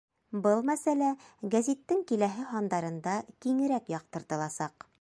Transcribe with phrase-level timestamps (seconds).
[0.45, 1.09] Был мәсьәлә
[1.55, 3.15] гәзиттең киләһе һандарында
[3.47, 4.89] киңерәк яҡтыртыласаҡ.